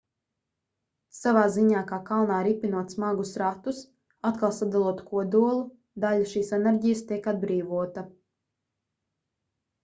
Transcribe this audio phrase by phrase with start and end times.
[1.15, 3.81] savā ziņā kā kalnā ripinot smagus ratus
[4.31, 5.61] atkal sadalot kodolu
[6.07, 8.07] daļa šīs enerģijas tiek atbrīvota